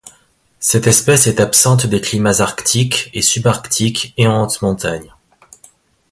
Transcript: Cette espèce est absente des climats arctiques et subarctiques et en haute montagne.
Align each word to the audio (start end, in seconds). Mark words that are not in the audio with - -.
Cette 0.59 0.87
espèce 0.87 1.27
est 1.27 1.39
absente 1.39 1.85
des 1.85 2.01
climats 2.01 2.39
arctiques 2.41 3.11
et 3.13 3.21
subarctiques 3.21 4.15
et 4.17 4.25
en 4.25 4.41
haute 4.43 4.59
montagne. 4.63 5.13